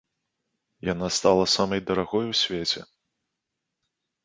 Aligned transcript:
Яна 0.93 1.09
стала 1.17 1.43
самай 1.57 1.81
дарагой 1.91 2.25
у 2.33 2.39
свеце. 2.41 2.81